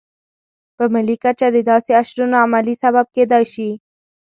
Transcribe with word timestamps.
په 0.75 0.83
ملي 0.93 1.15
کچه 1.23 1.47
د 1.51 1.57
داسې 1.71 1.91
اشرونو 2.01 2.35
عملي 2.45 2.75
سبب 2.83 3.05
کېدای 3.15 3.43
شي. 3.53 3.69